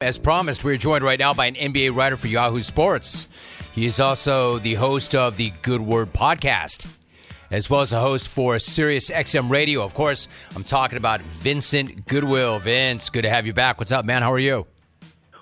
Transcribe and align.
As 0.00 0.16
promised, 0.16 0.62
we're 0.62 0.76
joined 0.76 1.02
right 1.02 1.18
now 1.18 1.34
by 1.34 1.46
an 1.46 1.56
NBA 1.56 1.92
writer 1.92 2.16
for 2.16 2.28
Yahoo 2.28 2.60
Sports. 2.60 3.26
He 3.72 3.84
is 3.84 3.98
also 3.98 4.60
the 4.60 4.74
host 4.74 5.12
of 5.12 5.36
the 5.36 5.52
Good 5.62 5.80
Word 5.80 6.12
podcast, 6.12 6.86
as 7.50 7.68
well 7.68 7.80
as 7.80 7.92
a 7.92 7.98
host 7.98 8.28
for 8.28 8.60
Sirius 8.60 9.10
XM 9.10 9.50
Radio. 9.50 9.82
Of 9.82 9.94
course, 9.94 10.28
I'm 10.54 10.62
talking 10.62 10.98
about 10.98 11.20
Vincent 11.22 12.06
Goodwill. 12.06 12.60
Vince, 12.60 13.10
good 13.10 13.22
to 13.22 13.28
have 13.28 13.44
you 13.44 13.52
back. 13.52 13.80
What's 13.80 13.90
up, 13.90 14.04
man? 14.04 14.22
How 14.22 14.32
are 14.32 14.38
you? 14.38 14.68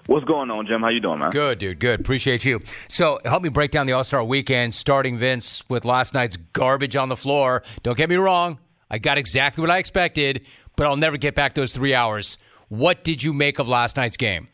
What's 0.07 0.25
going 0.25 0.51
on, 0.51 0.67
Jim? 0.67 0.81
How 0.81 0.89
you 0.89 1.01
doing, 1.01 1.19
man? 1.19 1.33
Good, 1.33 1.59
dude. 1.59 1.79
Good. 1.79 2.01
Appreciate 2.01 2.43
you. 2.47 2.63
So, 2.89 3.19
help 3.27 3.43
me 3.43 3.51
break 3.51 3.73
down 3.73 3.87
the 3.87 3.93
All 3.93 4.05
Star 4.05 4.25
Weekend, 4.25 4.75
starting 4.75 5.19
Vince 5.19 5.69
with 5.69 5.85
last 5.85 6.15
night's 6.15 6.39
garbage 6.55 6.97
on 6.97 7.11
the 7.11 7.17
floor. 7.17 7.63
Don't 7.83 7.99
get 7.99 8.09
me 8.09 8.17
wrong, 8.17 8.59
I 8.91 8.97
got 8.97 9.19
exactly 9.19 9.61
what 9.61 9.71
I 9.71 9.77
expected, 9.77 10.47
but 10.77 10.87
I'll 10.87 10.97
never 10.97 11.19
get 11.19 11.35
back 11.35 11.53
those 11.53 11.75
three 11.75 11.93
hours. 11.93 12.39
What 12.69 13.05
did 13.05 13.23
you 13.23 13.33
make 13.33 13.59
of 13.59 13.69
last 13.69 13.97
night's 13.97 14.17
game? 14.17 14.49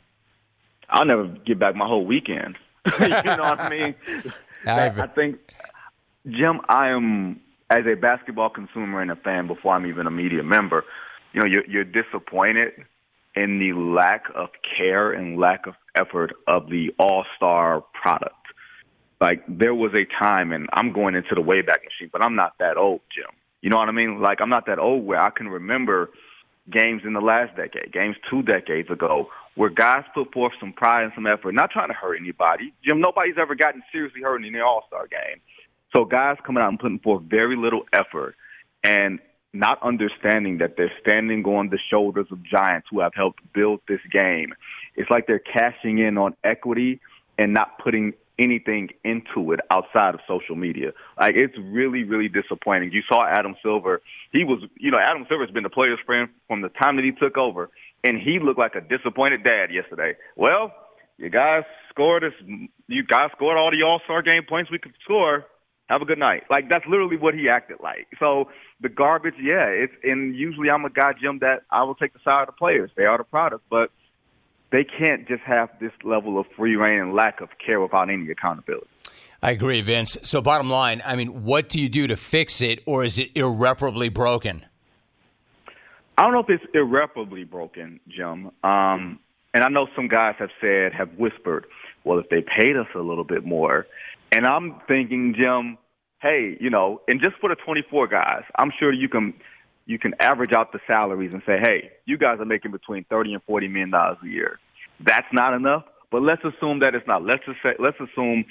I'll 0.88 1.06
never 1.06 1.26
get 1.26 1.58
back 1.58 1.74
my 1.74 1.86
whole 1.86 2.04
weekend. 2.04 2.56
you 3.00 3.08
know 3.08 3.18
what 3.18 3.60
I 3.60 3.68
mean? 3.70 3.94
I 4.66 5.06
think, 5.06 5.38
Jim, 6.28 6.60
I 6.68 6.88
am 6.88 7.40
as 7.70 7.84
a 7.86 7.94
basketball 7.94 8.50
consumer 8.50 9.00
and 9.00 9.10
a 9.10 9.16
fan 9.16 9.46
before 9.46 9.74
I'm 9.74 9.86
even 9.86 10.06
a 10.06 10.10
media 10.10 10.42
member. 10.42 10.84
You 11.32 11.40
know, 11.40 11.46
you're, 11.46 11.64
you're 11.66 11.84
disappointed 11.84 12.72
in 13.34 13.58
the 13.58 13.72
lack 13.72 14.24
of 14.34 14.50
care 14.76 15.12
and 15.12 15.38
lack 15.38 15.66
of 15.66 15.74
effort 15.94 16.32
of 16.46 16.68
the 16.68 16.94
All 16.98 17.24
Star 17.36 17.82
product. 18.00 18.34
Like 19.20 19.42
there 19.48 19.74
was 19.74 19.92
a 19.94 20.04
time, 20.22 20.52
and 20.52 20.68
I'm 20.72 20.92
going 20.92 21.14
into 21.14 21.34
the 21.34 21.40
Wayback 21.40 21.84
Machine, 21.84 22.10
but 22.12 22.22
I'm 22.22 22.34
not 22.34 22.54
that 22.58 22.76
old, 22.76 23.00
Jim. 23.14 23.30
You 23.62 23.70
know 23.70 23.76
what 23.78 23.88
I 23.88 23.92
mean? 23.92 24.20
Like 24.20 24.40
I'm 24.40 24.50
not 24.50 24.66
that 24.66 24.78
old 24.78 25.06
where 25.06 25.20
I 25.20 25.30
can 25.30 25.48
remember 25.48 26.10
games 26.70 27.02
in 27.04 27.12
the 27.12 27.20
last 27.20 27.56
decade, 27.56 27.92
games 27.92 28.16
two 28.30 28.42
decades 28.42 28.90
ago, 28.90 29.28
where 29.54 29.70
guys 29.70 30.04
put 30.14 30.32
forth 30.32 30.52
some 30.60 30.72
pride 30.72 31.04
and 31.04 31.12
some 31.14 31.26
effort, 31.26 31.52
not 31.52 31.70
trying 31.70 31.88
to 31.88 31.94
hurt 31.94 32.16
anybody. 32.16 32.72
Jim, 32.84 33.00
nobody's 33.00 33.34
ever 33.38 33.54
gotten 33.54 33.82
seriously 33.92 34.22
hurt 34.22 34.44
in 34.44 34.52
the 34.52 34.60
All 34.60 34.84
Star 34.86 35.06
game. 35.06 35.40
So 35.94 36.04
guys 36.04 36.36
coming 36.46 36.62
out 36.62 36.70
and 36.70 36.78
putting 36.78 36.98
forth 37.00 37.22
very 37.24 37.56
little 37.56 37.82
effort 37.92 38.34
and 38.82 39.18
not 39.52 39.78
understanding 39.82 40.58
that 40.58 40.76
they're 40.76 40.92
standing 41.00 41.44
on 41.44 41.68
the 41.68 41.78
shoulders 41.90 42.26
of 42.30 42.42
giants 42.42 42.88
who 42.90 43.00
have 43.00 43.12
helped 43.14 43.40
build 43.52 43.80
this 43.86 44.00
game. 44.10 44.54
It's 44.96 45.10
like 45.10 45.26
they're 45.26 45.38
cashing 45.38 45.98
in 45.98 46.16
on 46.16 46.34
equity 46.42 47.00
and 47.36 47.52
not 47.52 47.78
putting 47.78 48.14
anything 48.38 48.88
into 49.04 49.52
it 49.52 49.60
outside 49.70 50.14
of 50.14 50.20
social 50.26 50.56
media. 50.56 50.92
Like 51.18 51.34
it's 51.36 51.56
really, 51.58 52.04
really 52.04 52.28
disappointing. 52.28 52.92
You 52.92 53.02
saw 53.10 53.26
Adam 53.26 53.54
Silver. 53.62 54.00
He 54.32 54.44
was, 54.44 54.62
you 54.78 54.90
know, 54.90 54.98
Adam 54.98 55.26
Silver's 55.28 55.50
been 55.50 55.62
the 55.62 55.70
player's 55.70 55.98
friend 56.04 56.28
from 56.48 56.62
the 56.62 56.68
time 56.68 56.96
that 56.96 57.04
he 57.04 57.12
took 57.12 57.36
over, 57.36 57.70
and 58.04 58.18
he 58.20 58.38
looked 58.42 58.58
like 58.58 58.74
a 58.74 58.80
disappointed 58.80 59.44
dad 59.44 59.66
yesterday. 59.72 60.14
Well, 60.36 60.72
you 61.18 61.30
guys 61.30 61.62
scored 61.90 62.22
this. 62.22 62.32
You 62.88 63.04
guys 63.04 63.30
scored 63.36 63.56
all 63.56 63.70
the 63.70 63.82
All 63.84 64.00
Star 64.04 64.22
game 64.22 64.42
points 64.48 64.70
we 64.70 64.78
could 64.78 64.94
score. 65.04 65.46
Have 65.88 66.00
a 66.00 66.04
good 66.04 66.18
night. 66.18 66.44
Like 66.48 66.68
that's 66.68 66.86
literally 66.88 67.16
what 67.16 67.34
he 67.34 67.48
acted 67.48 67.78
like. 67.82 68.06
So 68.18 68.48
the 68.80 68.88
garbage, 68.88 69.34
yeah, 69.40 69.66
it's 69.66 69.92
and 70.02 70.34
usually 70.34 70.70
I'm 70.70 70.84
a 70.84 70.90
guy, 70.90 71.12
Jim, 71.20 71.38
that 71.40 71.62
I 71.70 71.82
will 71.82 71.94
take 71.94 72.12
the 72.12 72.20
side 72.24 72.42
of 72.42 72.46
the 72.46 72.52
players. 72.52 72.90
They 72.96 73.04
are 73.04 73.18
the 73.18 73.24
product, 73.24 73.64
but 73.68 73.90
they 74.72 74.84
can't 74.84 75.28
just 75.28 75.42
have 75.42 75.68
this 75.80 75.92
level 76.02 76.38
of 76.38 76.46
free 76.56 76.74
reign 76.74 76.98
and 76.98 77.14
lack 77.14 77.40
of 77.40 77.50
care 77.64 77.80
without 77.80 78.10
any 78.10 78.28
accountability. 78.30 78.86
I 79.42 79.50
agree, 79.50 79.80
Vince. 79.82 80.16
So, 80.22 80.40
bottom 80.40 80.70
line, 80.70 81.02
I 81.04 81.16
mean, 81.16 81.44
what 81.44 81.68
do 81.68 81.80
you 81.80 81.88
do 81.88 82.06
to 82.06 82.16
fix 82.16 82.60
it, 82.60 82.80
or 82.86 83.04
is 83.04 83.18
it 83.18 83.30
irreparably 83.34 84.08
broken? 84.08 84.64
I 86.16 86.22
don't 86.22 86.32
know 86.32 86.40
if 86.40 86.50
it's 86.50 86.64
irreparably 86.74 87.44
broken, 87.44 88.00
Jim. 88.08 88.50
Um, 88.62 89.18
and 89.54 89.64
I 89.64 89.68
know 89.68 89.88
some 89.94 90.08
guys 90.08 90.36
have 90.38 90.50
said, 90.60 90.92
have 90.92 91.10
whispered, 91.18 91.66
well, 92.04 92.18
if 92.18 92.28
they 92.28 92.42
paid 92.42 92.76
us 92.76 92.86
a 92.94 93.00
little 93.00 93.24
bit 93.24 93.44
more. 93.44 93.86
And 94.30 94.46
I'm 94.46 94.80
thinking, 94.88 95.34
Jim, 95.36 95.76
hey, 96.20 96.56
you 96.60 96.70
know, 96.70 97.00
and 97.08 97.20
just 97.20 97.36
for 97.40 97.48
the 97.48 97.56
24 97.56 98.06
guys, 98.08 98.44
I'm 98.56 98.72
sure 98.78 98.92
you 98.92 99.08
can 99.08 99.34
you 99.84 99.98
can 99.98 100.14
average 100.20 100.52
out 100.52 100.72
the 100.72 100.78
salaries 100.86 101.32
and 101.32 101.42
say, 101.44 101.58
hey, 101.60 101.90
you 102.06 102.16
guys 102.16 102.38
are 102.38 102.44
making 102.44 102.70
between 102.70 103.04
30 103.04 103.34
and 103.34 103.42
40 103.42 103.68
million 103.68 103.90
dollars 103.90 104.18
a 104.22 104.28
year. 104.28 104.58
That's 105.00 105.26
not 105.32 105.54
enough, 105.54 105.84
but 106.10 106.22
let's 106.22 106.42
assume 106.44 106.80
that 106.80 106.94
it's 106.94 107.06
not. 107.06 107.24
Let's 107.24 107.44
say, 107.62 107.74
let's 107.78 107.98
assume 108.00 108.44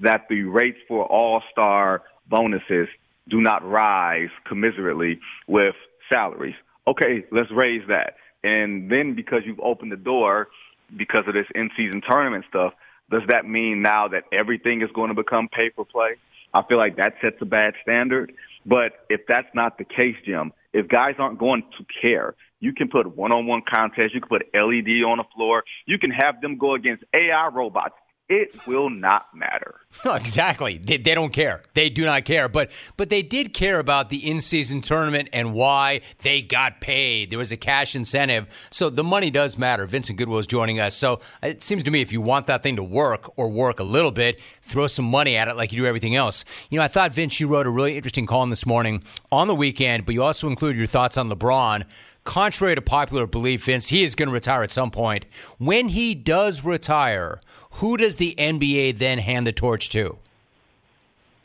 that 0.00 0.26
the 0.28 0.42
rates 0.42 0.78
for 0.86 1.04
all-star 1.06 2.02
bonuses 2.28 2.88
do 3.28 3.40
not 3.40 3.68
rise 3.68 4.30
commiserately 4.46 5.18
with 5.46 5.74
salaries. 6.08 6.54
Okay, 6.86 7.24
let's 7.30 7.50
raise 7.50 7.86
that. 7.88 8.14
And 8.42 8.90
then 8.90 9.14
because 9.14 9.42
you've 9.44 9.60
opened 9.60 9.92
the 9.92 9.96
door 9.96 10.48
because 10.96 11.24
of 11.26 11.34
this 11.34 11.46
in-season 11.54 12.02
tournament 12.08 12.44
stuff, 12.48 12.72
does 13.10 13.22
that 13.28 13.46
mean 13.46 13.82
now 13.82 14.08
that 14.08 14.24
everything 14.32 14.82
is 14.82 14.90
going 14.94 15.08
to 15.08 15.14
become 15.14 15.48
pay 15.48 15.70
for 15.74 15.84
play? 15.84 16.16
I 16.54 16.62
feel 16.62 16.78
like 16.78 16.96
that 16.96 17.14
sets 17.20 17.36
a 17.40 17.44
bad 17.44 17.74
standard. 17.82 18.32
But 18.64 19.04
if 19.10 19.22
that's 19.26 19.48
not 19.54 19.78
the 19.78 19.84
case, 19.84 20.16
Jim, 20.24 20.52
if 20.78 20.88
guys 20.88 21.14
aren't 21.18 21.38
going 21.38 21.62
to 21.78 21.84
care, 22.00 22.34
you 22.60 22.72
can 22.72 22.88
put 22.88 23.16
one-on-one 23.16 23.62
contests. 23.72 24.14
You 24.14 24.20
can 24.20 24.28
put 24.28 24.42
LED 24.54 25.02
on 25.06 25.18
the 25.18 25.24
floor. 25.34 25.64
You 25.86 25.98
can 25.98 26.10
have 26.10 26.40
them 26.40 26.58
go 26.58 26.74
against 26.74 27.04
AI 27.14 27.48
robots 27.52 27.94
it 28.28 28.66
will 28.66 28.90
not 28.90 29.34
matter. 29.34 29.80
exactly. 30.04 30.78
They, 30.78 30.98
they, 30.98 31.14
don't 31.14 31.32
care. 31.32 31.62
They 31.74 31.88
do 31.88 32.04
not 32.04 32.24
care. 32.24 32.48
But 32.48 32.70
but 32.96 33.08
they 33.08 33.22
did 33.22 33.54
care 33.54 33.78
about 33.78 34.10
the 34.10 34.28
in-season 34.28 34.82
tournament 34.82 35.30
and 35.32 35.54
why 35.54 36.02
they 36.18 36.42
got 36.42 36.80
paid. 36.80 37.30
There 37.30 37.38
was 37.38 37.52
a 37.52 37.56
cash 37.56 37.96
incentive. 37.96 38.48
So 38.70 38.90
the 38.90 39.04
money 39.04 39.30
does 39.30 39.56
matter. 39.56 39.86
Vincent 39.86 40.18
Goodwill 40.18 40.38
is 40.38 40.46
joining 40.46 40.78
us. 40.78 40.94
So 40.94 41.20
it 41.42 41.62
seems 41.62 41.82
to 41.84 41.90
me 41.90 42.02
if 42.02 42.12
you 42.12 42.20
want 42.20 42.46
that 42.48 42.62
thing 42.62 42.76
to 42.76 42.84
work 42.84 43.38
or 43.38 43.48
work 43.48 43.80
a 43.80 43.84
little 43.84 44.12
bit, 44.12 44.40
throw 44.60 44.86
some 44.86 45.06
money 45.06 45.36
at 45.36 45.48
it 45.48 45.56
like 45.56 45.72
you 45.72 45.82
do 45.82 45.86
everything 45.86 46.14
else. 46.14 46.44
You 46.70 46.78
know, 46.78 46.84
I 46.84 46.88
thought 46.88 47.12
Vince, 47.12 47.40
you 47.40 47.48
wrote 47.48 47.66
a 47.66 47.70
really 47.70 47.96
interesting 47.96 48.26
column 48.26 48.50
this 48.50 48.66
morning 48.66 49.02
on 49.32 49.48
the 49.48 49.54
weekend, 49.54 50.04
but 50.04 50.14
you 50.14 50.22
also 50.22 50.48
included 50.48 50.76
your 50.76 50.86
thoughts 50.86 51.16
on 51.16 51.30
LeBron 51.30 51.84
contrary 52.28 52.74
to 52.74 52.82
popular 52.82 53.26
belief, 53.26 53.64
Vince, 53.64 53.88
he 53.88 54.04
is 54.04 54.14
going 54.14 54.28
to 54.28 54.32
retire 54.32 54.62
at 54.62 54.70
some 54.70 54.90
point. 54.90 55.24
When 55.56 55.88
he 55.88 56.14
does 56.14 56.62
retire, 56.62 57.40
who 57.72 57.96
does 57.96 58.16
the 58.16 58.34
NBA 58.38 58.98
then 58.98 59.18
hand 59.18 59.46
the 59.46 59.52
torch 59.52 59.88
to? 59.90 60.18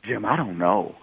Jim, 0.03 0.25
I 0.25 0.35
don't 0.35 0.57
know. 0.57 0.95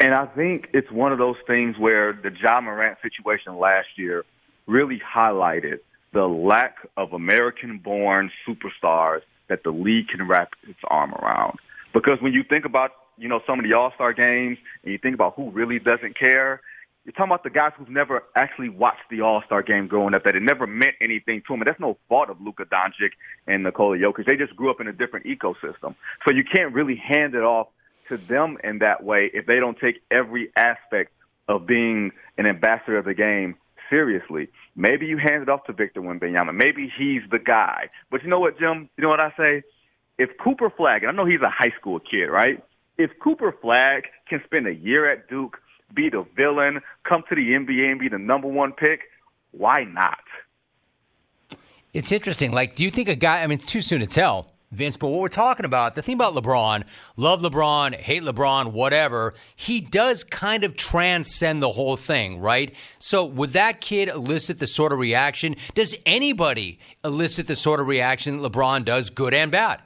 And 0.00 0.14
I 0.14 0.24
think 0.24 0.70
it's 0.72 0.90
one 0.90 1.12
of 1.12 1.18
those 1.18 1.36
things 1.46 1.76
where 1.76 2.14
the 2.14 2.30
Ja 2.30 2.62
Morant 2.62 2.96
situation 3.02 3.58
last 3.58 3.88
year 3.96 4.24
really 4.66 5.00
highlighted 5.00 5.80
the 6.12 6.26
lack 6.26 6.78
of 6.96 7.12
American 7.12 7.76
born 7.76 8.30
superstars 8.48 9.20
that 9.48 9.64
the 9.64 9.70
league 9.70 10.08
can 10.08 10.26
wrap 10.26 10.54
its 10.66 10.80
arm 10.88 11.12
around. 11.12 11.58
Because 11.92 12.22
when 12.22 12.32
you 12.32 12.42
think 12.42 12.64
about, 12.64 12.92
you 13.18 13.28
know, 13.28 13.42
some 13.46 13.58
of 13.58 13.66
the 13.66 13.74
All 13.74 13.92
Star 13.94 14.14
games 14.14 14.56
and 14.82 14.92
you 14.92 14.98
think 14.98 15.14
about 15.14 15.34
who 15.34 15.50
really 15.50 15.78
doesn't 15.78 16.18
care, 16.18 16.62
you're 17.06 17.12
talking 17.12 17.30
about 17.30 17.44
the 17.44 17.50
guys 17.50 17.70
who've 17.78 17.88
never 17.88 18.24
actually 18.34 18.68
watched 18.68 19.08
the 19.10 19.20
All 19.20 19.40
Star 19.46 19.62
game 19.62 19.86
growing 19.86 20.12
up, 20.12 20.24
that 20.24 20.34
it 20.34 20.42
never 20.42 20.66
meant 20.66 20.96
anything 21.00 21.40
to 21.42 21.52
them. 21.52 21.60
And 21.60 21.68
that's 21.68 21.78
no 21.78 21.96
fault 22.08 22.30
of 22.30 22.40
Luka 22.40 22.64
Doncic 22.64 23.12
and 23.46 23.62
Nikola 23.62 23.96
Jokic. 23.96 24.26
They 24.26 24.34
just 24.34 24.56
grew 24.56 24.72
up 24.72 24.80
in 24.80 24.88
a 24.88 24.92
different 24.92 25.24
ecosystem. 25.24 25.94
So 26.26 26.34
you 26.34 26.42
can't 26.42 26.74
really 26.74 26.96
hand 26.96 27.36
it 27.36 27.44
off 27.44 27.68
to 28.08 28.16
them 28.16 28.58
in 28.64 28.78
that 28.78 29.04
way 29.04 29.30
if 29.32 29.46
they 29.46 29.60
don't 29.60 29.78
take 29.78 30.02
every 30.10 30.50
aspect 30.56 31.12
of 31.46 31.64
being 31.64 32.10
an 32.38 32.46
ambassador 32.46 32.98
of 32.98 33.04
the 33.04 33.14
game 33.14 33.54
seriously. 33.88 34.48
Maybe 34.74 35.06
you 35.06 35.16
hand 35.16 35.42
it 35.42 35.48
off 35.48 35.62
to 35.66 35.72
Victor 35.72 36.00
Wembanyama. 36.00 36.56
Maybe 36.56 36.92
he's 36.98 37.22
the 37.30 37.38
guy. 37.38 37.88
But 38.10 38.24
you 38.24 38.30
know 38.30 38.40
what, 38.40 38.58
Jim? 38.58 38.90
You 38.96 39.02
know 39.02 39.10
what 39.10 39.20
I 39.20 39.32
say? 39.36 39.62
If 40.18 40.30
Cooper 40.42 40.70
Flagg, 40.76 41.04
and 41.04 41.10
I 41.10 41.14
know 41.14 41.24
he's 41.24 41.40
a 41.40 41.50
high 41.50 41.72
school 41.78 42.00
kid, 42.00 42.26
right? 42.26 42.64
If 42.98 43.12
Cooper 43.22 43.54
Flagg 43.62 44.06
can 44.28 44.42
spend 44.44 44.66
a 44.66 44.74
year 44.74 45.08
at 45.08 45.28
Duke 45.28 45.58
be 45.94 46.08
the 46.10 46.26
villain, 46.36 46.80
come 47.04 47.22
to 47.28 47.34
the 47.34 47.52
NBA 47.52 47.90
and 47.90 48.00
be 48.00 48.08
the 48.08 48.18
number 48.18 48.48
one 48.48 48.72
pick, 48.72 49.02
why 49.52 49.84
not? 49.84 50.18
It's 51.92 52.12
interesting. 52.12 52.52
Like, 52.52 52.76
do 52.76 52.84
you 52.84 52.90
think 52.90 53.08
a 53.08 53.14
guy, 53.14 53.42
I 53.42 53.46
mean, 53.46 53.58
it's 53.58 53.66
too 53.66 53.80
soon 53.80 54.00
to 54.00 54.06
tell, 54.06 54.52
Vince, 54.70 54.96
but 54.96 55.08
what 55.08 55.20
we're 55.20 55.28
talking 55.28 55.64
about, 55.64 55.94
the 55.94 56.02
thing 56.02 56.14
about 56.14 56.34
LeBron, 56.34 56.84
love 57.16 57.40
LeBron, 57.40 57.94
hate 57.94 58.22
LeBron, 58.22 58.72
whatever, 58.72 59.32
he 59.54 59.80
does 59.80 60.22
kind 60.22 60.64
of 60.64 60.76
transcend 60.76 61.62
the 61.62 61.70
whole 61.70 61.96
thing, 61.96 62.40
right? 62.40 62.74
So 62.98 63.24
would 63.24 63.54
that 63.54 63.80
kid 63.80 64.08
elicit 64.08 64.58
the 64.58 64.66
sort 64.66 64.92
of 64.92 64.98
reaction? 64.98 65.56
Does 65.74 65.94
anybody 66.04 66.80
elicit 67.02 67.46
the 67.46 67.56
sort 67.56 67.80
of 67.80 67.86
reaction 67.86 68.38
that 68.38 68.52
LeBron 68.52 68.84
does, 68.84 69.08
good 69.08 69.32
and 69.32 69.50
bad? 69.50 69.80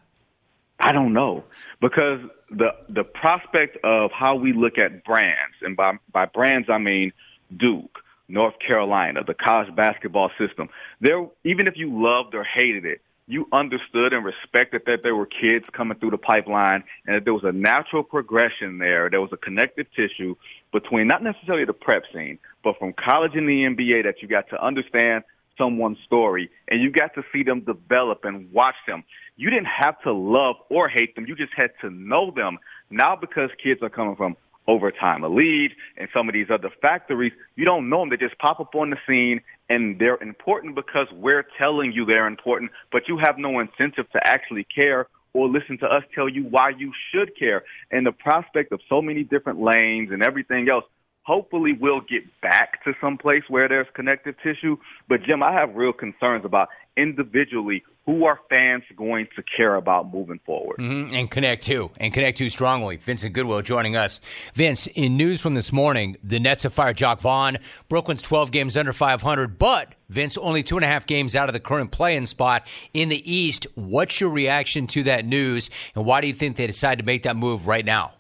I 0.81 0.93
don't 0.93 1.13
know 1.13 1.45
because 1.81 2.21
the 2.51 2.71
the 2.89 3.05
prospect 3.05 3.79
of 3.85 4.11
how 4.13 4.35
we 4.37 4.53
look 4.53 4.79
at 4.79 5.05
brands, 5.05 5.57
and 5.63 5.77
by 5.77 5.93
by 6.13 6.27
brands 6.27 6.69
I 6.71 6.79
mean 6.79 7.13
Duke, 7.57 7.99
North 8.29 8.55
Carolina, 8.67 9.21
the 9.27 9.35
college 9.35 9.75
basketball 9.77 10.31
system. 10.39 10.69
There, 11.01 11.27
even 11.45 11.67
if 11.67 11.75
you 11.77 11.91
loved 11.93 12.35
or 12.35 12.45
hated 12.45 12.85
it, 12.85 13.03
you 13.27 13.47
understood 13.53 14.13
and 14.13 14.25
respected 14.25 14.83
that 14.87 15.03
there 15.03 15.15
were 15.15 15.27
kids 15.27 15.65
coming 15.73 15.99
through 15.99 16.11
the 16.11 16.19
pipeline, 16.19 16.83
and 17.07 17.17
that 17.17 17.25
there 17.25 17.35
was 17.35 17.45
a 17.45 17.53
natural 17.53 18.03
progression 18.03 18.79
there. 18.79 19.09
There 19.11 19.21
was 19.21 19.31
a 19.33 19.37
connective 19.37 19.87
tissue 19.95 20.35
between 20.73 21.07
not 21.07 21.23
necessarily 21.23 21.65
the 21.65 21.73
prep 21.73 22.03
scene, 22.13 22.39
but 22.65 22.79
from 22.79 22.93
college 22.93 23.33
and 23.35 23.49
the 23.49 23.63
NBA 23.65 24.05
that 24.05 24.23
you 24.23 24.29
got 24.29 24.49
to 24.51 24.65
understand 24.65 25.25
someone's 25.57 25.99
story 26.05 26.51
and 26.69 26.83
you 26.83 26.91
got 26.91 27.15
to 27.15 27.23
see 27.33 27.43
them 27.43 27.61
develop 27.61 28.25
and 28.25 28.53
watch 28.53 28.77
them. 28.87 29.05
You 29.37 29.51
didn't 29.51 29.67
have 29.67 30.01
to 30.03 30.13
love 30.13 30.57
or 30.69 30.89
hate 30.89 31.15
them. 31.15 31.27
You 31.27 31.35
just 31.35 31.53
had 31.57 31.71
to 31.81 31.91
know 31.91 32.31
them. 32.35 32.59
Now 32.91 33.17
because 33.17 33.51
kids 33.63 33.81
are 33.83 33.91
coming 33.91 34.17
from 34.17 34.37
overtime 34.69 35.25
elite 35.25 35.73
and 35.97 36.09
some 36.15 36.29
of 36.29 36.33
these 36.35 36.49
other 36.51 36.71
factories, 36.81 37.33
you 37.57 37.65
don't 37.65 37.89
know 37.89 38.01
them. 38.01 38.11
They 38.11 38.17
just 38.17 38.39
pop 38.39 38.61
up 38.61 38.75
on 38.75 38.91
the 38.91 38.97
scene 39.07 39.41
and 39.69 39.99
they're 39.99 40.23
important 40.23 40.75
because 40.75 41.07
we're 41.13 41.45
telling 41.59 41.93
you 41.93 42.05
they're 42.05 42.27
important, 42.27 42.71
but 42.93 43.09
you 43.09 43.19
have 43.19 43.39
no 43.39 43.59
incentive 43.61 44.11
to 44.13 44.21
actually 44.27 44.65
care 44.65 45.07
or 45.33 45.49
listen 45.49 45.79
to 45.79 45.87
us 45.87 46.03
tell 46.15 46.29
you 46.29 46.45
why 46.45 46.71
you 46.71 46.93
should 47.11 47.39
care. 47.39 47.63
And 47.91 48.07
the 48.07 48.13
prospect 48.13 48.73
of 48.73 48.81
so 48.89 49.01
many 49.01 49.23
different 49.23 49.61
lanes 49.61 50.11
and 50.11 50.23
everything 50.23 50.69
else 50.69 50.85
hopefully 51.23 51.73
we'll 51.79 52.01
get 52.01 52.23
back 52.41 52.83
to 52.85 52.93
some 53.01 53.19
place 53.19 53.43
where 53.49 53.69
there's 53.69 53.87
connective 53.95 54.35
tissue. 54.43 54.77
But 55.09 55.23
Jim, 55.23 55.43
I 55.43 55.53
have 55.53 55.75
real 55.75 55.93
concerns 55.93 56.45
about 56.45 56.69
individually 56.97 57.83
who 58.07 58.25
are 58.25 58.41
fans 58.49 58.83
going 58.97 59.29
to 59.37 59.43
care 59.57 59.77
about 59.77 60.13
moving 60.13 60.41
forward 60.45 60.79
mm-hmm. 60.79 61.15
and 61.15 61.31
connect 61.31 61.63
to 61.65 61.91
and 61.99 62.13
connect 62.13 62.39
to 62.39 62.51
strongly. 62.51 62.97
Vincent 62.97 63.33
Goodwill 63.35 63.63
joining 63.63 63.95
us. 63.95 64.21
Vince, 64.55 64.87
in 64.89 65.17
news 65.17 65.41
from 65.41 65.55
this 65.55 65.71
morning, 65.71 66.17
the 66.25 66.41
Nets 66.41 66.65
have 66.65 66.75
fired 66.75 66.97
Jacque 66.97 67.21
Vaughn. 67.21 67.59
Brooklyn's 67.89 68.23
12 68.23 68.51
games 68.51 68.77
under 68.77 68.93
500, 68.93 69.59
but 69.59 69.95
Vince 70.09 70.37
only 70.39 70.63
two 70.63 70.77
and 70.77 70.85
a 70.85 70.89
half 70.89 71.07
games 71.07 71.37
out 71.37 71.49
of 71.49 71.53
the 71.53 71.61
current 71.61 71.93
play-in 71.93 72.27
spot 72.27 72.67
in 72.93 73.09
the 73.09 73.33
East. 73.33 73.67
What's 73.75 74.21
your 74.21 74.31
reaction 74.31 74.87
to 74.89 75.05
that 75.05 75.25
news, 75.25 75.71
and 75.95 76.05
why 76.05 76.21
do 76.21 76.27
you 76.27 76.33
think 76.33 76.57
they 76.57 76.67
decided 76.67 77.03
to 77.03 77.07
make 77.07 77.23
that 77.23 77.37
move 77.37 77.69
right 77.69 77.85
now? 77.85 78.15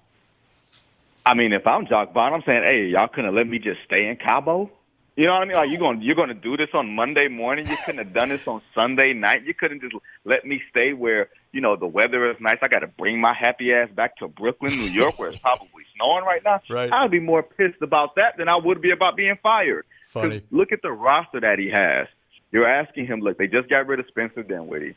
I 1.25 1.35
mean, 1.35 1.53
if 1.53 1.67
I'm 1.67 1.87
Jacque 1.87 2.13
Vaughn, 2.13 2.33
I'm 2.33 2.43
saying, 2.47 2.63
hey, 2.65 2.87
y'all 2.87 3.09
couldn't 3.09 3.35
let 3.35 3.47
me 3.47 3.59
just 3.59 3.81
stay 3.85 4.09
in 4.09 4.17
Cabo. 4.17 4.71
You 5.17 5.27
know 5.27 5.33
what 5.33 5.43
I 5.43 5.45
mean? 5.45 5.57
Like 5.57 5.71
you're 5.71 5.79
going 5.79 6.01
you're 6.01 6.15
going 6.15 6.29
to 6.29 6.35
do 6.35 6.57
this 6.57 6.71
on 6.73 6.95
Monday 6.95 7.29
morning. 7.29 7.67
You 7.67 7.77
couldn't 7.85 7.99
have 7.99 8.15
done 8.15 8.31
this 8.31 8.47
on 8.47 8.63
Sunday 8.75 9.13
night. 9.13 9.45
You 9.45 9.53
couldn't 9.53 9.83
just 9.83 9.95
let 10.25 10.47
me 10.47 10.63
stay 10.71 10.95
where 10.95 11.29
you 11.53 11.61
know 11.61 11.77
the 11.77 11.87
weather 11.87 12.31
is 12.31 12.37
nice. 12.41 12.57
I 12.63 12.69
got 12.69 12.79
to 12.79 12.87
bring 12.87 13.21
my 13.21 13.35
happy 13.35 13.73
ass 13.73 13.91
back 13.95 14.17
to 14.19 14.29
Brooklyn, 14.29 14.73
New 14.73 14.93
York, 14.93 15.19
where 15.19 15.29
it's 15.29 15.39
probably 15.39 15.85
snowing 15.95 16.25
right 16.25 16.43
now. 16.43 16.61
Right. 16.71 16.91
I'd 16.91 17.11
be 17.11 17.21
more 17.21 17.43
pissed 17.43 17.83
about 17.83 18.15
that 18.17 18.39
than 18.39 18.49
I 18.49 18.57
would 18.57 18.81
be 18.81 18.93
about 18.93 19.17
being 19.17 19.37
fired. 19.43 19.85
Funny. 20.09 20.43
Look 20.51 20.73
at 20.73 20.81
the 20.81 20.91
roster 20.91 21.41
that 21.41 21.59
he 21.59 21.69
has. 21.71 22.07
You're 22.51 22.67
asking 22.67 23.07
him. 23.07 23.21
Look, 23.21 23.37
they 23.37 23.47
just 23.47 23.69
got 23.69 23.87
rid 23.87 24.01
of 24.01 24.07
Spencer 24.09 24.43
Dinwiddie. 24.43 24.97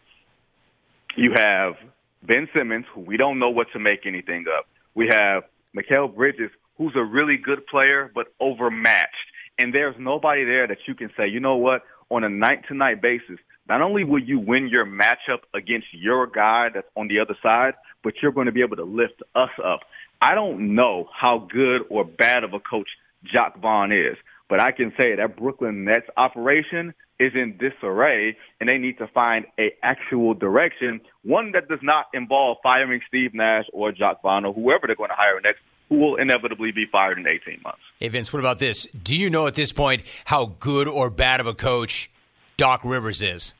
You 1.18 1.34
have 1.34 1.74
Ben 2.22 2.48
Simmons, 2.56 2.86
who 2.94 3.02
we 3.02 3.18
don't 3.18 3.40
know 3.40 3.50
what 3.50 3.68
to 3.74 3.80
make 3.80 4.06
anything 4.06 4.46
of. 4.48 4.66
We 4.96 5.08
have 5.10 5.44
Mikal 5.75 6.14
Bridges, 6.14 6.52
who's 6.78 6.94
a 6.96 7.04
really 7.04 7.38
good 7.38 7.66
player 7.68 8.12
but 8.14 8.28
overmatched. 8.40 9.14
And 9.60 9.74
there's 9.74 9.96
nobody 10.00 10.44
there 10.44 10.68
that 10.68 10.80
you 10.88 10.96
can 10.96 11.10
say, 11.16 11.28
you 11.28 11.40
know 11.40 11.58
what, 11.58 11.84
on 12.10 12.24
a 12.24 12.30
night 12.30 12.64
to 12.68 12.74
night 12.74 13.02
basis, 13.02 13.38
not 13.68 13.81
only 13.81 14.04
will 14.04 14.22
you 14.22 14.40
win 14.40 14.68
your 14.68 14.86
matchup 14.86 15.42
against 15.54 15.88
your 15.94 16.28
guy 16.28 16.70
that's 16.74 16.88
on 16.96 17.08
the 17.08 17.20
other 17.20 17.36
side, 17.42 17.74
but 18.04 18.16
you're 18.22 18.31
going 18.31 18.48
to 18.48 18.52
be 18.52 18.62
able 18.62 18.75
to 18.75 18.84
lift 18.84 19.22
us 19.36 19.50
up. 19.64 19.81
I 20.22 20.36
don't 20.36 20.75
know 20.75 21.08
how 21.14 21.48
good 21.52 21.84
or 21.90 22.04
bad 22.04 22.44
of 22.44 22.54
a 22.54 22.60
coach 22.60 22.90
Jacque 23.24 23.60
Vaughn 23.60 23.92
is, 23.92 24.18
but 24.50 24.62
I 24.62 24.72
can 24.72 24.92
say 25.00 25.16
that 25.16 25.38
Brooklyn 25.38 25.86
Nets 25.86 26.08
operation 26.18 26.94
is 27.24 27.34
in 27.36 27.58
disarray 27.58 28.36
and 28.60 28.70
they 28.70 28.78
need 28.78 28.98
to 28.98 29.08
find 29.08 29.46
a 29.60 29.72
actual 29.81 30.34
direction, 30.34 31.02
one 31.24 31.52
that 31.54 31.68
does 31.68 31.80
not 31.81 32.06
involve 32.14 32.58
firing 32.62 33.02
Steve 33.08 33.34
Nash 33.34 33.66
or 33.74 33.92
Jacque 33.92 34.22
Vaughn 34.22 34.46
or 34.46 34.54
whoever 34.54 34.88
they're 34.88 34.96
going 34.96 35.10
to 35.10 35.16
hire 35.16 35.40
next, 35.42 35.60
who 35.90 35.96
will 35.96 36.16
inevitably 36.16 36.72
be 36.72 36.86
fired 36.92 37.18
in 37.18 37.28
18 37.28 37.62
months. 37.64 37.80
Hey, 38.00 38.10
Vince, 38.10 38.34
what 38.34 38.40
about 38.40 38.60
this? 38.60 38.88
Do 39.04 39.16
you 39.16 39.30
know 39.30 39.48
at 39.48 39.56
this 39.56 39.72
point 39.72 40.04
how 40.25 40.56
good 40.60 40.88
or 40.88 41.10
bad 41.10 41.40
of 41.40 41.48
a 41.48 41.54
coach 41.54 42.10
Doc 42.58 42.81
Rivers 42.84 43.22
is? 43.22 43.54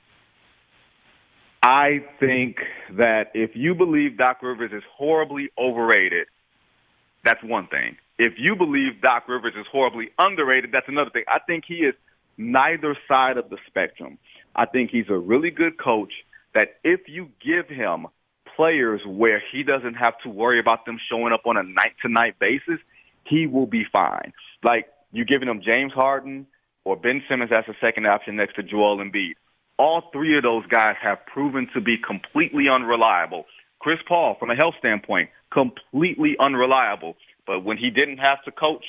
I 1.62 2.04
think 2.20 2.58
that 2.98 3.32
if 3.34 3.52
you 3.56 3.74
believe 3.74 4.18
Doc 4.18 4.42
Rivers 4.42 4.72
is 4.74 4.84
horribly 4.98 5.50
overrated, 5.58 6.28
that's 7.24 7.42
one 7.42 7.68
thing. 7.68 7.96
If 8.20 8.34
you 8.38 8.56
believe 8.56 9.02
Doc 9.02 9.30
Rivers 9.30 9.54
is 9.58 9.66
horribly 9.72 10.10
underrated, 10.20 10.72
that's 10.74 10.90
another 10.90 11.10
thing. 11.10 11.24
I 11.28 11.40
think 11.40 11.64
he 11.66 11.76
is 11.76 11.96
neither 12.38 12.96
side 13.08 13.38
of 13.38 13.50
the 13.50 13.58
spectrum. 13.68 14.18
I 14.56 14.66
think 14.66 14.92
he's 14.92 15.10
a 15.10 15.18
really 15.18 15.50
good 15.50 15.78
coach 15.78 16.14
that 16.54 16.76
if 16.84 17.02
you 17.08 17.30
give 17.44 17.68
him 17.68 18.08
players 18.56 19.02
where 19.06 19.42
he 19.52 19.64
doesn't 19.64 19.96
have 19.96 20.14
to 20.24 20.30
worry 20.30 20.60
about 20.60 20.86
them 20.86 20.98
showing 21.10 21.34
up 21.34 21.42
on 21.46 21.58
a 21.58 21.64
night 21.64 21.94
to 22.04 22.10
night 22.10 22.38
basis, 22.40 22.80
he 23.26 23.48
will 23.48 23.66
be 23.66 23.84
fine. 23.92 24.34
Like 24.64 24.88
you 25.12 25.26
giving 25.26 25.48
him 25.48 25.62
James 25.64 25.94
Harden 25.94 26.48
or 26.86 26.96
Ben 26.96 27.24
Simmons 27.30 27.52
as 27.52 27.64
a 27.68 27.74
second 27.82 28.06
option 28.06 28.36
next 28.36 28.56
to 28.56 28.64
Joel 28.64 28.98
Embiid. 28.98 29.34
All 29.78 30.10
three 30.12 30.38
of 30.38 30.44
those 30.44 30.66
guys 30.68 30.96
have 31.02 31.26
proven 31.26 31.68
to 31.74 31.82
be 31.82 31.98
completely 31.98 32.66
unreliable. 32.70 33.46
Chris 33.80 34.00
Paul, 34.08 34.36
from 34.40 34.52
a 34.52 34.56
health 34.56 34.76
standpoint, 34.80 35.30
completely 35.52 36.36
unreliable. 36.40 37.16
But 37.46 37.64
when 37.64 37.78
he 37.78 37.90
didn't 37.90 38.20
have 38.20 38.44
to 38.46 38.52
coach 38.52 38.86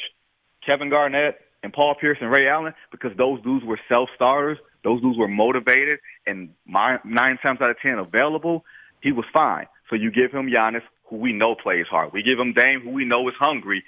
Kevin 0.65 0.91
Garnett 0.91 1.41
and 1.65 1.73
Paul 1.73 1.95
Pierce 1.99 2.19
and 2.21 2.31
Ray 2.31 2.47
Allen 2.47 2.75
because 2.93 3.17
those 3.17 3.43
dudes 3.43 3.65
were 3.65 3.81
self 3.89 4.11
starters. 4.15 4.59
Those 4.85 5.01
dudes 5.01 5.19
were 5.19 5.27
motivated 5.27 5.99
and 6.27 6.51
nine 6.67 7.39
times 7.43 7.61
out 7.63 7.71
of 7.71 7.77
ten 7.81 7.99
available. 7.99 8.67
He 9.03 9.13
was 9.13 9.25
fine. 9.33 9.67
So 9.89 9.97
you 9.97 10.11
give 10.11 10.31
him 10.31 10.49
Giannis, 10.51 10.83
who 11.07 11.17
we 11.17 11.33
know 11.33 11.55
plays 11.55 11.87
hard. 11.91 12.13
We 12.13 12.23
give 12.23 12.39
him 12.39 12.53
Dame, 12.53 12.83
who 12.83 12.91
we 12.91 13.07
know 13.07 13.27
is 13.29 13.35
hungry. 13.39 13.83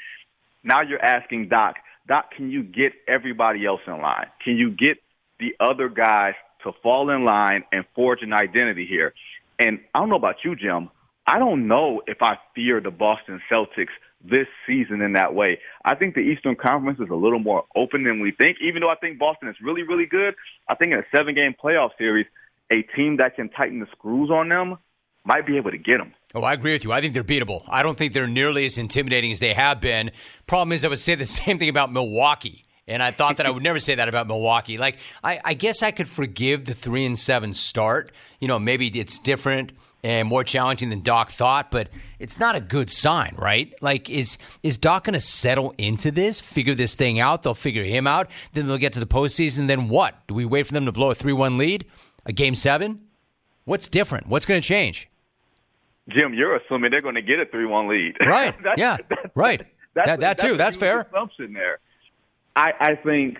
Now 0.64 0.80
you're 0.80 1.04
asking 1.04 1.48
Doc, 1.48 1.76
Doc, 2.08 2.30
can 2.34 2.50
you 2.50 2.62
get 2.62 2.92
everybody 3.06 3.66
else 3.66 3.82
in 3.86 4.00
line? 4.00 4.28
Can 4.42 4.56
you 4.56 4.70
get 4.70 4.96
the 5.38 5.54
other 5.60 5.90
guys 5.90 6.34
to 6.64 6.72
fall 6.82 7.10
in 7.10 7.24
line 7.26 7.64
and 7.72 7.84
forge 7.94 8.22
an 8.22 8.32
identity 8.32 8.86
here? 8.86 9.12
And 9.58 9.80
I 9.94 10.00
don't 10.00 10.08
know 10.08 10.16
about 10.16 10.36
you, 10.44 10.56
Jim. 10.56 10.88
I 11.26 11.38
don't 11.38 11.66
know 11.66 12.02
if 12.06 12.18
I 12.22 12.38
fear 12.54 12.80
the 12.80 12.90
Boston 12.90 13.40
Celtics 13.50 13.94
this 14.24 14.46
season 14.66 15.00
in 15.02 15.12
that 15.14 15.34
way. 15.34 15.58
I 15.84 15.94
think 15.94 16.14
the 16.14 16.20
Eastern 16.20 16.56
Conference 16.56 17.00
is 17.00 17.08
a 17.10 17.14
little 17.14 17.38
more 17.38 17.64
open 17.74 18.04
than 18.04 18.20
we 18.20 18.30
think. 18.32 18.58
Even 18.60 18.80
though 18.80 18.90
I 18.90 18.94
think 18.96 19.18
Boston 19.18 19.48
is 19.48 19.56
really, 19.62 19.82
really 19.82 20.06
good, 20.06 20.34
I 20.68 20.74
think 20.74 20.92
in 20.92 20.98
a 20.98 21.04
seven 21.14 21.34
game 21.34 21.54
playoff 21.62 21.90
series, 21.98 22.26
a 22.70 22.82
team 22.82 23.16
that 23.18 23.36
can 23.36 23.48
tighten 23.48 23.80
the 23.80 23.86
screws 23.92 24.30
on 24.30 24.48
them 24.48 24.78
might 25.24 25.46
be 25.46 25.56
able 25.56 25.72
to 25.72 25.78
get 25.78 25.98
them. 25.98 26.14
Oh, 26.34 26.42
I 26.42 26.52
agree 26.52 26.72
with 26.72 26.84
you. 26.84 26.92
I 26.92 27.00
think 27.00 27.14
they're 27.14 27.24
beatable. 27.24 27.64
I 27.68 27.82
don't 27.82 27.98
think 27.98 28.12
they're 28.12 28.28
nearly 28.28 28.64
as 28.64 28.78
intimidating 28.78 29.32
as 29.32 29.40
they 29.40 29.52
have 29.54 29.80
been. 29.80 30.12
Problem 30.46 30.72
is, 30.72 30.84
I 30.84 30.88
would 30.88 31.00
say 31.00 31.16
the 31.16 31.26
same 31.26 31.58
thing 31.58 31.68
about 31.68 31.92
Milwaukee. 31.92 32.64
And 32.88 33.02
I 33.02 33.10
thought 33.10 33.38
that 33.38 33.46
I 33.46 33.50
would 33.50 33.64
never 33.64 33.80
say 33.80 33.96
that 33.96 34.08
about 34.08 34.28
Milwaukee. 34.28 34.78
Like, 34.78 34.98
I, 35.24 35.40
I 35.44 35.54
guess 35.54 35.82
I 35.82 35.90
could 35.90 36.08
forgive 36.08 36.66
the 36.66 36.74
three 36.74 37.04
and 37.04 37.18
seven 37.18 37.52
start. 37.52 38.12
You 38.38 38.46
know, 38.46 38.60
maybe 38.60 38.86
it's 38.86 39.18
different 39.18 39.72
and 40.06 40.28
more 40.28 40.44
challenging 40.44 40.88
than 40.90 41.00
Doc 41.00 41.30
thought, 41.30 41.72
but 41.72 41.88
it's 42.20 42.38
not 42.38 42.54
a 42.54 42.60
good 42.60 42.90
sign, 42.90 43.34
right? 43.36 43.74
Like, 43.80 44.08
is 44.08 44.38
is 44.62 44.78
Doc 44.78 45.02
going 45.02 45.14
to 45.14 45.20
settle 45.20 45.74
into 45.78 46.12
this, 46.12 46.40
figure 46.40 46.76
this 46.76 46.94
thing 46.94 47.18
out? 47.18 47.42
They'll 47.42 47.54
figure 47.54 47.82
him 47.82 48.06
out. 48.06 48.30
Then 48.52 48.68
they'll 48.68 48.78
get 48.78 48.92
to 48.92 49.00
the 49.00 49.06
postseason. 49.06 49.66
Then 49.66 49.88
what? 49.88 50.14
Do 50.28 50.34
we 50.34 50.44
wait 50.44 50.64
for 50.68 50.74
them 50.74 50.86
to 50.86 50.92
blow 50.92 51.10
a 51.10 51.14
three-one 51.14 51.58
lead, 51.58 51.86
a 52.24 52.32
game 52.32 52.54
seven? 52.54 53.02
What's 53.64 53.88
different? 53.88 54.28
What's 54.28 54.46
going 54.46 54.62
to 54.62 54.66
change? 54.66 55.10
Jim, 56.08 56.34
you're 56.34 56.54
assuming 56.54 56.92
they're 56.92 57.02
going 57.02 57.16
to 57.16 57.22
get 57.22 57.40
a 57.40 57.46
three-one 57.46 57.88
lead, 57.88 58.14
right? 58.24 58.54
yeah, 58.76 58.98
that's, 59.08 59.34
right. 59.34 59.66
That's, 59.94 60.06
that, 60.06 60.20
that 60.20 60.38
too. 60.38 60.56
That's, 60.56 60.76
fair. 60.76 61.00
Assumption 61.00 61.52
there. 61.52 61.80
I, 62.54 62.72
I 62.78 62.94
think 62.94 63.38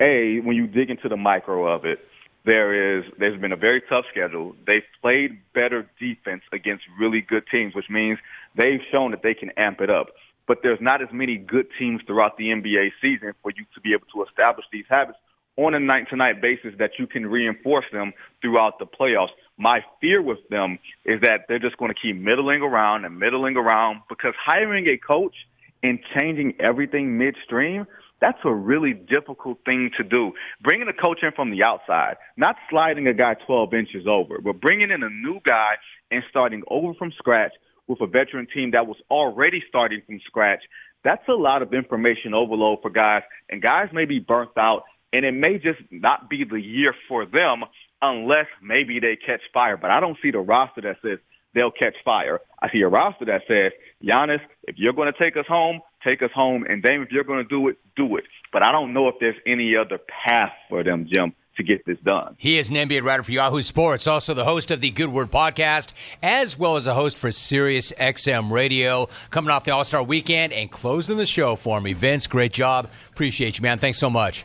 a 0.00 0.40
when 0.40 0.56
you 0.56 0.66
dig 0.66 0.88
into 0.88 1.10
the 1.10 1.18
micro 1.18 1.66
of 1.66 1.84
it, 1.84 1.98
there 2.44 2.98
is 2.98 3.04
there's 3.18 3.40
been 3.40 3.52
a 3.52 3.56
very 3.56 3.82
tough 3.88 4.04
schedule. 4.10 4.54
They've 4.66 4.82
played 5.02 5.40
better 5.52 5.88
defense 5.98 6.42
against 6.52 6.84
really 6.98 7.20
good 7.20 7.44
teams, 7.50 7.74
which 7.74 7.90
means 7.90 8.18
they've 8.56 8.80
shown 8.90 9.10
that 9.10 9.22
they 9.22 9.34
can 9.34 9.50
amp 9.56 9.80
it 9.80 9.90
up. 9.90 10.08
But 10.46 10.58
there's 10.62 10.80
not 10.80 11.02
as 11.02 11.08
many 11.12 11.36
good 11.36 11.66
teams 11.78 12.00
throughout 12.06 12.36
the 12.36 12.46
NBA 12.46 12.90
season 13.00 13.34
for 13.42 13.52
you 13.56 13.64
to 13.74 13.80
be 13.80 13.92
able 13.92 14.06
to 14.14 14.24
establish 14.28 14.64
these 14.72 14.86
habits 14.88 15.18
on 15.56 15.74
a 15.74 15.80
night 15.80 16.08
to 16.10 16.16
night 16.16 16.40
basis 16.40 16.72
that 16.78 16.92
you 16.98 17.06
can 17.06 17.26
reinforce 17.26 17.84
them 17.92 18.12
throughout 18.40 18.78
the 18.78 18.86
playoffs. 18.86 19.28
My 19.58 19.84
fear 20.00 20.22
with 20.22 20.38
them 20.48 20.78
is 21.04 21.20
that 21.20 21.42
they're 21.48 21.58
just 21.58 21.76
going 21.76 21.92
to 21.92 22.00
keep 22.00 22.16
middling 22.16 22.62
around 22.62 23.04
and 23.04 23.18
middling 23.18 23.56
around 23.56 24.00
because 24.08 24.32
hiring 24.42 24.86
a 24.86 24.96
coach 24.96 25.34
and 25.82 25.98
changing 26.14 26.54
everything 26.60 27.18
midstream 27.18 27.86
that's 28.20 28.38
a 28.44 28.54
really 28.54 28.92
difficult 28.92 29.58
thing 29.64 29.90
to 29.96 30.04
do. 30.04 30.32
Bringing 30.62 30.88
a 30.88 30.92
coach 30.92 31.20
in 31.22 31.32
from 31.32 31.50
the 31.50 31.64
outside, 31.64 32.16
not 32.36 32.56
sliding 32.68 33.06
a 33.06 33.14
guy 33.14 33.34
12 33.46 33.74
inches 33.74 34.06
over, 34.06 34.40
but 34.40 34.60
bringing 34.60 34.90
in 34.90 35.02
a 35.02 35.08
new 35.08 35.40
guy 35.44 35.74
and 36.10 36.22
starting 36.30 36.62
over 36.68 36.94
from 36.94 37.12
scratch 37.12 37.52
with 37.86 38.00
a 38.00 38.06
veteran 38.06 38.46
team 38.52 38.72
that 38.72 38.86
was 38.86 38.96
already 39.10 39.62
starting 39.68 40.02
from 40.06 40.20
scratch. 40.26 40.60
That's 41.02 41.26
a 41.28 41.32
lot 41.32 41.62
of 41.62 41.72
information 41.72 42.34
overload 42.34 42.82
for 42.82 42.90
guys, 42.90 43.22
and 43.48 43.62
guys 43.62 43.88
may 43.92 44.04
be 44.04 44.18
burnt 44.18 44.50
out, 44.58 44.84
and 45.12 45.24
it 45.24 45.32
may 45.32 45.58
just 45.58 45.80
not 45.90 46.28
be 46.28 46.44
the 46.44 46.60
year 46.60 46.94
for 47.08 47.24
them 47.24 47.64
unless 48.02 48.46
maybe 48.62 49.00
they 49.00 49.16
catch 49.16 49.40
fire. 49.52 49.76
But 49.76 49.90
I 49.90 50.00
don't 50.00 50.18
see 50.22 50.30
the 50.30 50.38
roster 50.38 50.82
that 50.82 50.96
says 51.02 51.18
they'll 51.54 51.70
catch 51.70 51.94
fire. 52.04 52.40
I 52.62 52.70
see 52.70 52.82
a 52.82 52.88
roster 52.88 53.24
that 53.26 53.42
says, 53.48 53.72
Giannis, 54.04 54.40
if 54.64 54.76
you're 54.78 54.92
going 54.92 55.12
to 55.12 55.18
take 55.18 55.36
us 55.36 55.46
home, 55.48 55.80
take 56.02 56.22
us 56.22 56.30
home. 56.34 56.64
And 56.68 56.82
Dame, 56.82 57.02
if 57.02 57.10
you're 57.10 57.24
going 57.24 57.42
to 57.42 57.48
do 57.48 57.68
it, 57.68 57.78
do 57.96 58.16
it. 58.16 58.24
But 58.52 58.62
I 58.62 58.72
don't 58.72 58.92
know 58.92 59.08
if 59.08 59.16
there's 59.20 59.36
any 59.46 59.76
other 59.76 59.98
path 59.98 60.52
for 60.68 60.82
them, 60.82 61.08
Jim, 61.10 61.34
to 61.56 61.62
get 61.62 61.84
this 61.86 61.98
done. 62.04 62.36
He 62.38 62.58
is 62.58 62.70
an 62.70 62.76
NBA 62.76 63.02
writer 63.02 63.22
for 63.22 63.32
Yahoo 63.32 63.62
Sports, 63.62 64.06
also 64.06 64.34
the 64.34 64.44
host 64.44 64.70
of 64.70 64.80
the 64.80 64.90
Good 64.90 65.08
Word 65.08 65.30
podcast, 65.30 65.92
as 66.22 66.58
well 66.58 66.76
as 66.76 66.86
a 66.86 66.94
host 66.94 67.18
for 67.18 67.30
Sirius 67.30 67.92
XM 67.92 68.50
Radio. 68.50 69.08
Coming 69.30 69.50
off 69.50 69.64
the 69.64 69.72
All 69.72 69.84
Star 69.84 70.02
weekend 70.02 70.52
and 70.52 70.70
closing 70.70 71.16
the 71.16 71.26
show 71.26 71.56
for 71.56 71.80
me. 71.80 71.92
Vince, 71.92 72.26
great 72.26 72.52
job. 72.52 72.88
Appreciate 73.12 73.58
you, 73.58 73.62
man. 73.62 73.78
Thanks 73.78 73.98
so 73.98 74.10
much. 74.10 74.44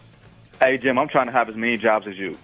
Hey, 0.59 0.77
Jim, 0.77 0.97
I'm 0.97 1.07
trying 1.07 1.27
to 1.27 1.33
have 1.33 1.50
as 1.50 1.55
many 1.55 1.77
jobs 1.77 2.07
as 2.07 2.17
you. 2.17 2.38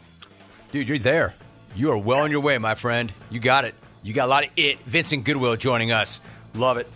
Dude, 0.71 0.87
you're 0.87 0.99
there. 0.99 1.33
You 1.75 1.91
are 1.91 1.97
well 1.97 2.19
on 2.19 2.31
your 2.31 2.41
way, 2.41 2.57
my 2.57 2.75
friend. 2.75 3.11
You 3.29 3.39
got 3.39 3.65
it. 3.65 3.75
You 4.03 4.13
got 4.13 4.25
a 4.25 4.27
lot 4.27 4.43
of 4.43 4.49
it. 4.57 4.79
Vincent 4.79 5.23
Goodwill 5.23 5.55
joining 5.55 5.91
us. 5.91 6.21
Love 6.53 6.77
it. 6.77 6.87